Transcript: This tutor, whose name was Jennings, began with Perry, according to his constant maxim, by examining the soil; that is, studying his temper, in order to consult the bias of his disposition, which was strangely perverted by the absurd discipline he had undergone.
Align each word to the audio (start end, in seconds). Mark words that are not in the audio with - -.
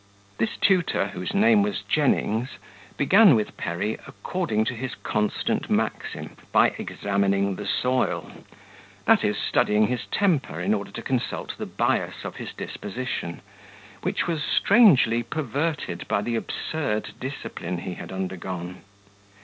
This 0.39 0.57
tutor, 0.57 1.09
whose 1.09 1.35
name 1.35 1.61
was 1.61 1.83
Jennings, 1.83 2.57
began 2.97 3.35
with 3.35 3.55
Perry, 3.55 3.99
according 4.07 4.65
to 4.65 4.73
his 4.73 4.95
constant 4.95 5.69
maxim, 5.69 6.37
by 6.51 6.69
examining 6.79 7.53
the 7.55 7.67
soil; 7.67 8.31
that 9.05 9.23
is, 9.23 9.37
studying 9.37 9.85
his 9.85 10.07
temper, 10.07 10.59
in 10.59 10.73
order 10.73 10.89
to 10.89 11.03
consult 11.03 11.55
the 11.59 11.67
bias 11.67 12.23
of 12.25 12.37
his 12.37 12.51
disposition, 12.51 13.41
which 14.01 14.25
was 14.25 14.41
strangely 14.41 15.21
perverted 15.21 16.07
by 16.07 16.23
the 16.23 16.35
absurd 16.35 17.11
discipline 17.19 17.77
he 17.77 17.93
had 17.93 18.11
undergone. 18.11 18.81